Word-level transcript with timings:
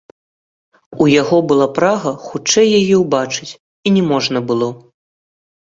У 1.05 1.09
яго 1.21 1.37
была 1.51 1.67
прага 1.75 2.15
хутчэй 2.25 2.67
яе 2.79 2.95
ўбачыць, 3.03 3.49
і 3.85 3.95
не 4.01 4.07
можна 4.11 4.45
было. 4.51 4.75